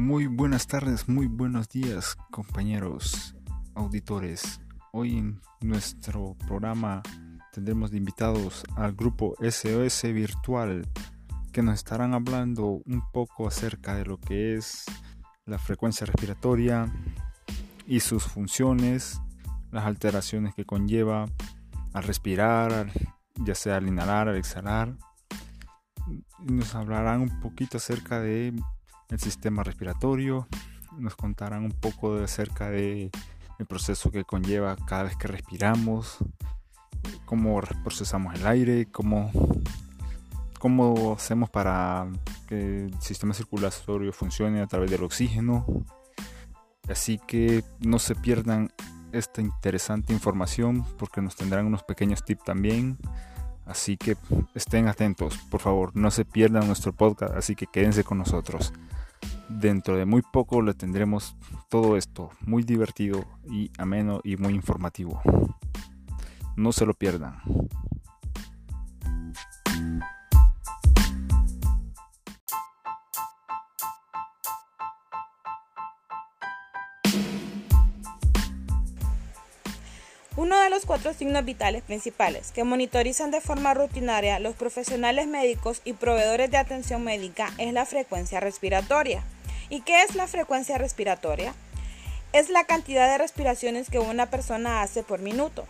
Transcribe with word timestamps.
Muy 0.00 0.28
buenas 0.28 0.66
tardes, 0.66 1.10
muy 1.10 1.26
buenos 1.26 1.68
días 1.68 2.16
compañeros 2.30 3.36
auditores. 3.74 4.58
Hoy 4.92 5.18
en 5.18 5.42
nuestro 5.60 6.38
programa 6.46 7.02
tendremos 7.52 7.90
de 7.90 7.98
invitados 7.98 8.64
al 8.76 8.94
grupo 8.94 9.36
SOS 9.42 10.04
Virtual 10.04 10.88
que 11.52 11.62
nos 11.62 11.74
estarán 11.74 12.14
hablando 12.14 12.80
un 12.86 13.02
poco 13.12 13.46
acerca 13.46 13.94
de 13.94 14.06
lo 14.06 14.18
que 14.18 14.56
es 14.56 14.86
la 15.44 15.58
frecuencia 15.58 16.06
respiratoria 16.06 16.90
y 17.86 18.00
sus 18.00 18.24
funciones, 18.24 19.20
las 19.70 19.84
alteraciones 19.84 20.54
que 20.54 20.64
conlleva 20.64 21.26
al 21.92 22.04
respirar, 22.04 22.90
ya 23.36 23.54
sea 23.54 23.76
al 23.76 23.86
inhalar, 23.86 24.30
al 24.30 24.36
exhalar. 24.38 24.96
Nos 26.38 26.74
hablarán 26.74 27.20
un 27.20 27.40
poquito 27.40 27.76
acerca 27.76 28.18
de 28.18 28.54
el 29.10 29.18
sistema 29.18 29.62
respiratorio, 29.62 30.48
nos 30.98 31.16
contarán 31.16 31.64
un 31.64 31.72
poco 31.72 32.16
acerca 32.16 32.70
de 32.70 33.10
el 33.58 33.66
proceso 33.66 34.10
que 34.10 34.24
conlleva 34.24 34.76
cada 34.86 35.04
vez 35.04 35.16
que 35.16 35.28
respiramos, 35.28 36.18
cómo 37.26 37.60
procesamos 37.84 38.34
el 38.34 38.46
aire, 38.46 38.86
cómo, 38.86 39.30
cómo 40.58 41.12
hacemos 41.12 41.50
para 41.50 42.08
que 42.48 42.86
el 42.86 43.00
sistema 43.00 43.34
circulatorio 43.34 44.12
funcione 44.12 44.62
a 44.62 44.66
través 44.66 44.90
del 44.90 45.04
oxígeno. 45.04 45.66
Así 46.88 47.18
que 47.18 47.62
no 47.80 47.98
se 47.98 48.14
pierdan 48.14 48.72
esta 49.12 49.40
interesante 49.40 50.12
información 50.12 50.84
porque 50.98 51.20
nos 51.20 51.36
tendrán 51.36 51.66
unos 51.66 51.82
pequeños 51.82 52.24
tips 52.24 52.44
también. 52.44 52.98
Así 53.66 53.96
que 53.96 54.16
estén 54.54 54.88
atentos, 54.88 55.38
por 55.50 55.60
favor, 55.60 55.92
no 55.94 56.10
se 56.10 56.24
pierdan 56.24 56.66
nuestro 56.66 56.92
podcast, 56.92 57.34
así 57.36 57.54
que 57.54 57.66
quédense 57.66 58.02
con 58.02 58.18
nosotros. 58.18 58.72
Dentro 59.52 59.96
de 59.96 60.04
muy 60.04 60.22
poco 60.22 60.62
le 60.62 60.74
tendremos 60.74 61.34
todo 61.68 61.96
esto 61.96 62.30
muy 62.40 62.62
divertido 62.62 63.24
y 63.50 63.72
ameno 63.78 64.20
y 64.22 64.36
muy 64.36 64.54
informativo. 64.54 65.20
No 66.54 66.70
se 66.70 66.86
lo 66.86 66.94
pierdan. 66.94 67.42
Uno 80.36 80.58
de 80.60 80.70
los 80.70 80.86
cuatro 80.86 81.12
signos 81.12 81.44
vitales 81.44 81.82
principales 81.82 82.52
que 82.52 82.62
monitorizan 82.62 83.32
de 83.32 83.40
forma 83.40 83.74
rutinaria 83.74 84.38
los 84.38 84.54
profesionales 84.54 85.26
médicos 85.26 85.82
y 85.84 85.94
proveedores 85.94 86.52
de 86.52 86.56
atención 86.56 87.02
médica 87.02 87.52
es 87.58 87.72
la 87.74 87.84
frecuencia 87.84 88.38
respiratoria. 88.38 89.24
¿Y 89.70 89.82
qué 89.82 90.02
es 90.02 90.16
la 90.16 90.26
frecuencia 90.26 90.78
respiratoria? 90.78 91.54
Es 92.32 92.50
la 92.50 92.64
cantidad 92.64 93.08
de 93.08 93.18
respiraciones 93.18 93.88
que 93.88 94.00
una 94.00 94.26
persona 94.26 94.82
hace 94.82 95.04
por 95.04 95.20
minuto. 95.20 95.64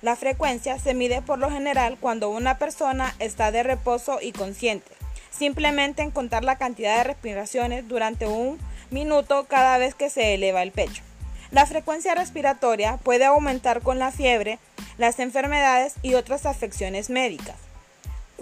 La 0.00 0.16
frecuencia 0.16 0.78
se 0.78 0.94
mide 0.94 1.20
por 1.20 1.38
lo 1.38 1.50
general 1.50 1.98
cuando 2.00 2.30
una 2.30 2.56
persona 2.56 3.14
está 3.18 3.52
de 3.52 3.62
reposo 3.62 4.20
y 4.22 4.32
consciente, 4.32 4.90
simplemente 5.30 6.00
en 6.00 6.10
contar 6.10 6.44
la 6.44 6.56
cantidad 6.56 6.96
de 6.96 7.04
respiraciones 7.04 7.86
durante 7.86 8.26
un 8.26 8.58
minuto 8.90 9.44
cada 9.44 9.76
vez 9.76 9.94
que 9.94 10.08
se 10.08 10.32
eleva 10.32 10.62
el 10.62 10.72
pecho. 10.72 11.02
La 11.50 11.66
frecuencia 11.66 12.14
respiratoria 12.14 12.96
puede 12.96 13.26
aumentar 13.26 13.82
con 13.82 13.98
la 13.98 14.12
fiebre, 14.12 14.58
las 14.96 15.18
enfermedades 15.18 15.92
y 16.00 16.14
otras 16.14 16.46
afecciones 16.46 17.10
médicas. 17.10 17.56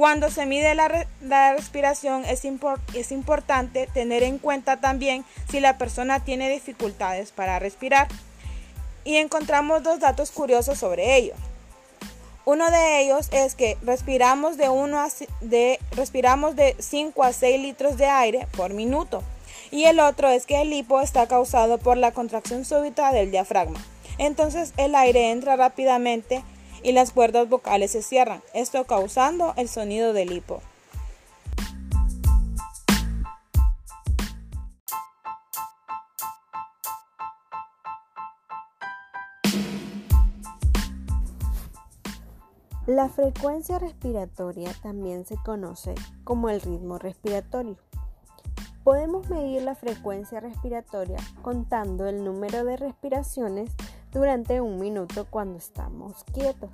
Cuando 0.00 0.30
se 0.30 0.46
mide 0.46 0.74
la, 0.74 1.52
respiración 1.52 2.24
es, 2.24 2.46
es 2.94 3.12
importante 3.12 3.86
tener 3.92 4.22
en 4.22 4.38
cuenta 4.38 4.78
también 4.78 5.26
si 5.50 5.60
la 5.60 5.76
persona 5.76 6.24
tiene 6.24 6.48
dificultades 6.48 7.32
para 7.32 7.58
respirar. 7.58 8.08
Y 9.04 9.16
encontramos 9.16 9.82
dos 9.82 10.00
datos 10.00 10.30
curiosos 10.30 10.78
sobre 10.78 11.18
ello. 11.18 11.34
Uno 12.46 12.70
de 12.70 13.02
ellos 13.02 13.28
es 13.30 13.54
que 13.54 13.76
respiramos 13.82 14.56
de, 14.56 14.70
uno 14.70 15.06
de, 15.42 15.78
respiramos 15.90 16.56
de 16.56 16.76
5 16.78 17.22
a 17.22 17.34
6 17.34 17.60
litros 17.60 17.98
de 17.98 18.06
aire 18.06 18.48
por 18.56 18.72
minuto 18.72 19.22
y 19.70 19.84
el 19.84 20.00
otro 20.00 20.30
es 20.30 20.46
que 20.46 20.62
el 20.62 20.72
hipo 20.72 21.02
está 21.02 21.26
causado 21.26 21.76
por 21.76 21.98
la 21.98 22.12
contracción 22.12 22.64
súbita 22.64 23.12
del 23.12 23.30
diafragma. 23.30 23.84
Entonces 24.16 24.72
el 24.78 24.94
aire 24.94 25.30
entra 25.30 25.56
rápidamente 25.56 26.42
y 26.82 26.92
las 26.92 27.12
cuerdas 27.12 27.48
vocales 27.48 27.92
se 27.92 28.02
cierran, 28.02 28.42
esto 28.54 28.84
causando 28.84 29.54
el 29.56 29.68
sonido 29.68 30.12
del 30.12 30.32
hipo. 30.32 30.62
La 42.86 43.08
frecuencia 43.08 43.78
respiratoria 43.78 44.72
también 44.82 45.24
se 45.24 45.36
conoce 45.36 45.94
como 46.24 46.50
el 46.50 46.60
ritmo 46.60 46.98
respiratorio. 46.98 47.76
Podemos 48.82 49.30
medir 49.30 49.62
la 49.62 49.76
frecuencia 49.76 50.40
respiratoria 50.40 51.18
contando 51.42 52.08
el 52.08 52.24
número 52.24 52.64
de 52.64 52.76
respiraciones 52.76 53.70
durante 54.12 54.60
un 54.60 54.78
minuto 54.78 55.26
cuando 55.28 55.58
estamos 55.58 56.24
quietos. 56.32 56.70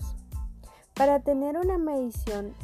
Para 0.95 1.21
tener 1.21 1.59
una 1.59 1.79
medición 1.79 2.55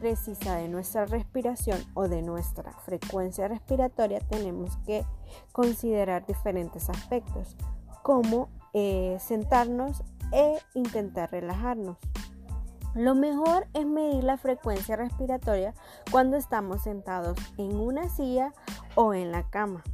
precisa 0.00 0.56
de 0.56 0.68
nuestra 0.68 1.04
respiración 1.06 1.78
o 1.94 2.08
de 2.08 2.22
nuestra 2.22 2.72
frecuencia 2.72 3.48
respiratoria 3.48 4.20
tenemos 4.20 4.76
que 4.86 5.04
considerar 5.52 6.26
diferentes 6.26 6.88
aspectos 6.88 7.56
como 8.02 8.48
eh, 8.72 9.18
sentarnos 9.20 10.02
e 10.32 10.58
intentar 10.74 11.30
relajarnos. 11.30 11.98
Lo 12.94 13.14
mejor 13.14 13.68
es 13.72 13.86
medir 13.86 14.24
la 14.24 14.36
frecuencia 14.36 14.96
respiratoria 14.96 15.74
cuando 16.10 16.36
estamos 16.36 16.82
sentados 16.82 17.38
en 17.56 17.76
una 17.76 18.08
silla 18.08 18.52
o 18.96 19.14
en 19.14 19.30
la 19.30 19.48
cama. 19.48 19.84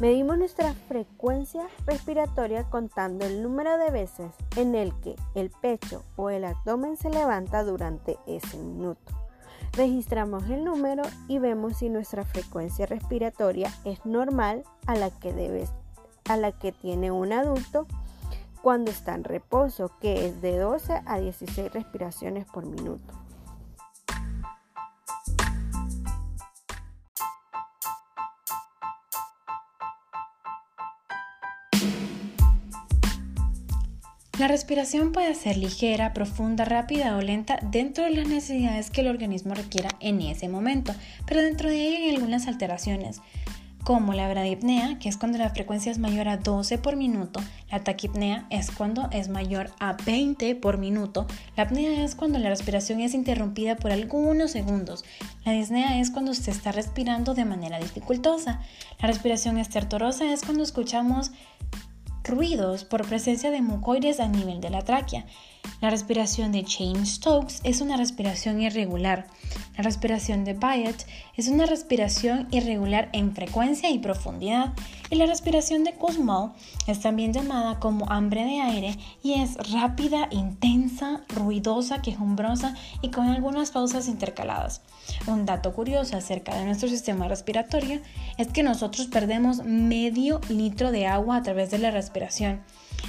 Medimos 0.00 0.38
nuestra 0.38 0.74
frecuencia 0.88 1.68
respiratoria 1.86 2.64
contando 2.64 3.24
el 3.24 3.42
número 3.42 3.78
de 3.78 3.90
veces 3.90 4.32
en 4.56 4.74
el 4.74 4.92
que 5.00 5.14
el 5.34 5.50
pecho 5.50 6.02
o 6.16 6.30
el 6.30 6.44
abdomen 6.44 6.96
se 6.96 7.10
levanta 7.10 7.62
durante 7.62 8.18
ese 8.26 8.56
minuto. 8.56 9.12
Registramos 9.72 10.48
el 10.50 10.64
número 10.64 11.02
y 11.28 11.38
vemos 11.38 11.78
si 11.78 11.88
nuestra 11.88 12.24
frecuencia 12.24 12.86
respiratoria 12.86 13.72
es 13.84 14.04
normal 14.04 14.64
a 14.86 14.96
la 14.96 15.10
que, 15.10 15.32
debe, 15.32 15.66
a 16.28 16.36
la 16.36 16.52
que 16.52 16.72
tiene 16.72 17.10
un 17.10 17.32
adulto 17.32 17.86
cuando 18.60 18.90
está 18.90 19.14
en 19.14 19.24
reposo, 19.24 19.90
que 20.00 20.26
es 20.26 20.42
de 20.42 20.58
12 20.58 21.02
a 21.04 21.18
16 21.18 21.72
respiraciones 21.72 22.46
por 22.46 22.66
minuto. 22.66 23.14
La 34.42 34.48
respiración 34.48 35.12
puede 35.12 35.36
ser 35.36 35.56
ligera, 35.56 36.12
profunda, 36.12 36.64
rápida 36.64 37.16
o 37.16 37.20
lenta 37.20 37.60
dentro 37.62 38.02
de 38.02 38.10
las 38.10 38.26
necesidades 38.26 38.90
que 38.90 39.02
el 39.02 39.06
organismo 39.06 39.54
requiera 39.54 39.90
en 40.00 40.20
ese 40.20 40.48
momento, 40.48 40.92
pero 41.28 41.40
dentro 41.40 41.68
de 41.68 41.80
ella 41.80 41.98
hay 41.98 42.10
algunas 42.16 42.48
alteraciones 42.48 43.20
como 43.84 44.14
la 44.14 44.28
bradipnea, 44.28 44.98
que 44.98 45.08
es 45.08 45.16
cuando 45.16 45.38
la 45.38 45.50
frecuencia 45.50 45.92
es 45.92 45.98
mayor 45.98 46.26
a 46.26 46.38
12 46.38 46.78
por 46.78 46.96
minuto, 46.96 47.38
la 47.70 47.84
taquipnea 47.84 48.48
es 48.50 48.72
cuando 48.72 49.08
es 49.12 49.28
mayor 49.28 49.70
a 49.78 49.92
20 49.92 50.56
por 50.56 50.76
minuto, 50.76 51.28
la 51.56 51.62
apnea 51.62 52.02
es 52.02 52.16
cuando 52.16 52.40
la 52.40 52.48
respiración 52.48 52.98
es 52.98 53.14
interrumpida 53.14 53.76
por 53.76 53.92
algunos 53.92 54.50
segundos, 54.50 55.04
la 55.44 55.52
disnea 55.52 56.00
es 56.00 56.10
cuando 56.10 56.34
se 56.34 56.50
está 56.50 56.72
respirando 56.72 57.34
de 57.34 57.44
manera 57.44 57.78
dificultosa, 57.78 58.58
la 59.00 59.06
respiración 59.06 59.58
estertorosa 59.58 60.32
es 60.32 60.42
cuando 60.42 60.64
escuchamos 60.64 61.30
ruidos 62.24 62.84
por 62.84 63.06
presencia 63.06 63.50
de 63.50 63.62
mucoides 63.62 64.20
a 64.20 64.28
nivel 64.28 64.60
de 64.60 64.70
la 64.70 64.82
tráquea. 64.82 65.26
La 65.80 65.90
respiración 65.90 66.52
de 66.52 66.64
Chain-Stokes 66.64 67.60
es 67.64 67.80
una 67.80 67.96
respiración 67.96 68.60
irregular. 68.60 69.26
La 69.76 69.82
respiración 69.82 70.44
de 70.44 70.54
Byett 70.54 71.06
es 71.36 71.48
una 71.48 71.66
respiración 71.66 72.48
irregular 72.50 73.08
en 73.12 73.34
frecuencia 73.34 73.90
y 73.90 73.98
profundidad. 73.98 74.72
Y 75.10 75.16
la 75.16 75.26
respiración 75.26 75.84
de 75.84 75.94
Kussmaul 75.94 76.52
es 76.86 77.00
también 77.00 77.32
llamada 77.32 77.78
como 77.80 78.10
hambre 78.10 78.44
de 78.44 78.60
aire 78.60 78.98
y 79.22 79.34
es 79.34 79.56
rápida, 79.72 80.28
intensa, 80.30 80.71
ruidosa, 81.28 82.02
quejumbrosa 82.02 82.74
y 83.00 83.10
con 83.10 83.28
algunas 83.28 83.70
pausas 83.70 84.08
intercaladas. 84.08 84.82
Un 85.26 85.46
dato 85.46 85.72
curioso 85.72 86.16
acerca 86.16 86.54
de 86.54 86.64
nuestro 86.64 86.88
sistema 86.88 87.28
respiratorio 87.28 88.00
es 88.38 88.48
que 88.48 88.62
nosotros 88.62 89.06
perdemos 89.06 89.64
medio 89.64 90.40
litro 90.48 90.90
de 90.90 91.06
agua 91.06 91.36
a 91.36 91.42
través 91.42 91.70
de 91.70 91.78
la 91.78 91.90
respiración. 91.90 92.62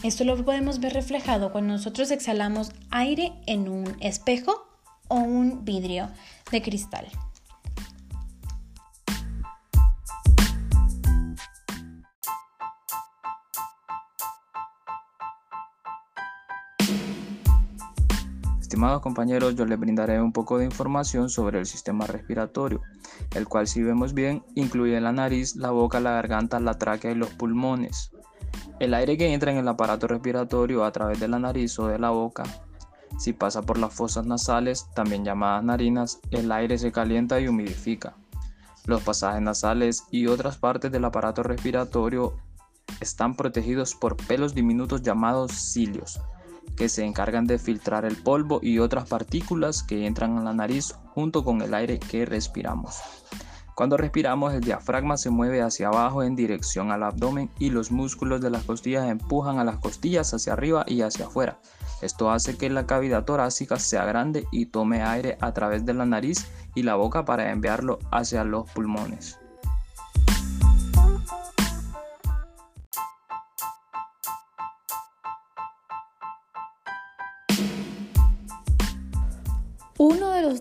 Esto 0.04 0.24
lo 0.24 0.44
podemos 0.44 0.80
ver 0.80 0.94
reflejado 0.94 1.52
cuando 1.52 1.74
nosotros 1.74 2.12
exhalamos 2.12 2.72
aire 2.90 3.34
en 3.46 3.70
un 3.70 3.96
espejo 4.00 4.68
o 5.08 5.16
un 5.16 5.64
vidrio 5.66 6.10
de 6.52 6.62
cristal. 6.62 7.08
Estimados 18.74 19.04
compañeros, 19.04 19.54
yo 19.54 19.66
les 19.68 19.80
brindaré 19.80 20.20
un 20.20 20.32
poco 20.32 20.58
de 20.58 20.66
información 20.66 21.30
sobre 21.30 21.60
el 21.60 21.68
sistema 21.68 22.08
respiratorio, 22.08 22.82
el 23.36 23.48
cual 23.48 23.68
si 23.68 23.84
vemos 23.84 24.16
bien 24.16 24.44
incluye 24.56 25.00
la 25.00 25.12
nariz, 25.12 25.56
la 25.56 25.70
boca, 25.70 26.00
la 26.00 26.14
garganta, 26.14 26.60
la 26.60 26.80
tráquea 26.80 27.12
y 27.12 27.16
los 27.16 27.30
pulmones. 27.30 28.10
El 28.80 28.96
aire 28.96 29.16
que 29.16 29.32
entra 29.32 29.52
en 29.52 29.60
el 29.60 29.68
aparato 29.68 30.08
respiratorio 30.08 30.84
a 30.86 30.92
través 30.92 31.20
de 31.20 31.28
la 31.28 31.38
nariz 31.38 31.78
o 31.78 31.86
de 31.86 32.00
la 32.00 32.10
boca, 32.10 32.46
si 33.20 33.32
pasa 33.32 33.62
por 33.62 33.78
las 33.78 33.94
fosas 33.94 34.26
nasales, 34.26 34.88
también 34.96 35.24
llamadas 35.24 35.64
narinas, 35.64 36.20
el 36.32 36.52
aire 36.52 36.80
se 36.80 36.92
calienta 36.92 37.40
y 37.40 37.48
humidifica. 37.48 38.16
Los 38.88 39.04
pasajes 39.04 39.44
nasales 39.44 40.06
y 40.10 40.26
otras 40.26 40.58
partes 40.58 40.92
del 40.92 41.06
aparato 41.06 41.44
respiratorio 41.44 42.38
están 43.00 43.36
protegidos 43.36 43.94
por 43.94 44.18
pelos 44.18 44.56
diminutos 44.56 45.04
llamados 45.04 45.52
cilios, 45.52 46.20
que 46.76 46.90
se 46.90 47.06
encargan 47.06 47.46
de 47.46 47.60
filtrar 47.60 48.06
el 48.06 48.16
polvo 48.16 48.60
y 48.62 48.80
otras 48.80 49.08
partículas 49.08 49.84
que 49.84 50.06
entran 50.06 50.38
a 50.38 50.44
la 50.44 50.54
nariz 50.54 50.96
junto 51.14 51.44
con 51.44 51.62
el 51.62 51.74
aire 51.74 52.00
que 52.00 52.26
respiramos. 52.26 52.98
Cuando 53.76 53.98
respiramos, 53.98 54.54
el 54.54 54.62
diafragma 54.62 55.18
se 55.18 55.32
mueve 55.32 55.62
hacia 55.62 55.88
abajo 55.88 56.22
en 56.22 56.36
dirección 56.36 56.92
al 56.92 57.02
abdomen 57.02 57.50
y 57.58 57.72
los 57.72 57.92
músculos 57.92 58.40
de 58.40 58.52
las 58.52 58.64
costillas 58.64 59.10
empujan 59.10 59.58
a 59.58 59.64
las 59.64 59.78
costillas 59.78 60.32
hacia 60.34 60.54
arriba 60.54 60.86
y 60.88 61.02
hacia 61.02 61.26
afuera. 61.26 61.60
Esto 62.02 62.30
hace 62.30 62.56
que 62.56 62.70
la 62.70 62.86
cavidad 62.86 63.26
torácica 63.26 63.80
sea 63.80 64.06
grande 64.06 64.46
y 64.52 64.68
tome 64.68 65.02
aire 65.02 65.38
a 65.42 65.54
través 65.54 65.86
de 65.86 65.94
la 65.94 66.06
nariz 66.06 66.46
y 66.76 66.84
la 66.84 66.96
boca 66.96 67.26
para 67.26 67.52
enviarlo 67.52 67.98
hacia 68.12 68.44
los 68.44 68.70
pulmones. 68.70 69.40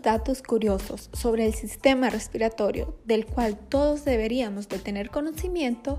Datos 0.03 0.43
curiosos 0.43 1.11
sobre 1.13 1.47
el 1.47 1.55
sistema 1.55 2.11
respiratorio 2.11 2.97
del 3.05 3.25
cual 3.25 3.57
todos 3.57 4.05
deberíamos 4.05 4.69
de 4.69 4.81
tener 4.81 5.11
conocimiento 5.11 5.97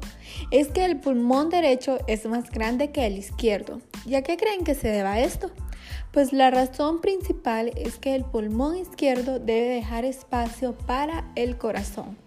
es 0.51 0.67
que 0.67 0.83
el 0.83 0.99
pulmón 0.99 1.49
derecho 1.49 1.99
es 2.07 2.25
más 2.25 2.51
grande 2.51 2.91
que 2.91 3.07
el 3.07 3.17
izquierdo. 3.17 3.79
¿Y 4.05 4.15
a 4.15 4.21
qué 4.21 4.35
creen 4.35 4.65
que 4.65 4.75
se 4.75 4.89
deba 4.89 5.21
esto? 5.21 5.51
Pues 6.11 6.33
la 6.33 6.51
razón 6.51 6.99
principal 6.99 7.71
es 7.77 7.97
que 7.97 8.13
el 8.13 8.25
pulmón 8.25 8.75
izquierdo 8.75 9.39
debe 9.39 9.69
dejar 9.69 10.03
espacio 10.03 10.77
para 10.79 11.31
el 11.35 11.57
corazón. 11.57 12.17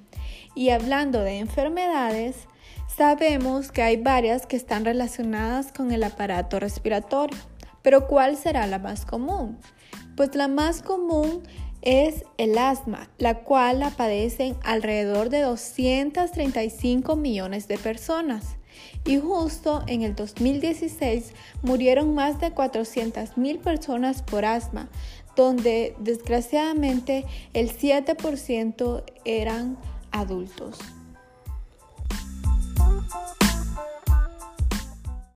Y 0.55 0.71
hablando 0.71 1.21
de 1.21 1.41
enfermedades, 1.41 2.49
sabemos 2.97 3.71
que 3.71 3.83
hay 3.83 3.99
varias 3.99 4.47
que 4.47 4.57
están 4.57 4.87
relacionadas 4.87 5.73
con 5.73 5.93
el 5.93 6.05
aparato 6.05 6.59
respiratorio. 6.59 7.39
Pero 7.83 8.07
¿cuál 8.07 8.39
será 8.39 8.67
la 8.67 8.79
más 8.79 9.05
común? 9.05 9.59
Pues 10.17 10.35
la 10.35 10.49
más 10.49 10.83
común 10.83 11.43
es 11.83 12.25
el 12.39 12.59
asma, 12.59 13.09
la 13.19 13.41
cual 13.41 13.81
la 13.81 13.91
padecen 13.91 14.57
alrededor 14.63 15.31
de 15.31 15.41
235 15.41 17.17
millones 17.17 17.69
de 17.69 17.79
personas. 17.79 18.57
Y 19.05 19.19
justo 19.19 19.85
en 19.87 20.03
el 20.03 20.17
2016 20.17 21.33
murieron 21.63 22.15
más 22.15 22.41
de 22.41 22.51
400 22.51 23.37
mil 23.39 23.59
personas 23.59 24.23
por 24.23 24.45
asma, 24.45 24.89
donde 25.37 25.95
desgraciadamente 26.01 27.25
el 27.53 27.71
7% 27.71 29.05
eran 29.25 29.79
adultos. 30.11 30.79